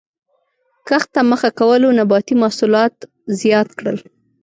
کښت 0.87 1.09
ته 1.15 1.21
مخه 1.31 1.49
کولو 1.59 1.89
نباتي 1.99 2.35
محصولات 2.43 2.93
زیات 3.41 3.69
کړل. 3.79 3.97